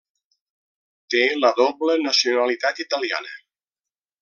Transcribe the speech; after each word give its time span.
Té 1.15 1.21
la 1.43 1.51
doble 1.59 1.99
nacionalitat 2.07 2.83
italiana. 2.87 3.39